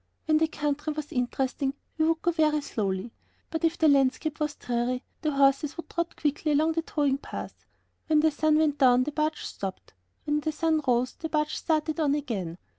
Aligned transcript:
When 0.25 0.39
the 0.39 0.47
country 0.47 0.91
was 0.93 1.11
interesting 1.11 1.75
we 1.99 2.05
would 2.07 2.23
go 2.23 2.31
very 2.31 2.61
slowly, 2.61 3.11
but 3.51 3.63
if 3.63 3.77
the 3.77 3.87
landscape 3.87 4.39
was 4.39 4.55
dreary, 4.55 5.03
the 5.21 5.29
horses 5.33 5.77
would 5.77 5.91
trot 5.91 6.15
quickly 6.15 6.53
along 6.53 6.71
the 6.71 6.81
towing 6.81 7.19
path. 7.19 7.67
When 8.07 8.21
the 8.21 8.31
sun 8.31 8.57
went 8.57 8.79
down 8.79 9.03
the 9.03 9.11
barge 9.11 9.45
stopped; 9.45 9.93
when 10.25 10.39
the 10.39 10.51
sun 10.53 10.81
rose 10.87 11.13
the 11.13 11.29
barge 11.29 11.55
started 11.55 11.99
on 11.99 12.15
again. 12.15 12.57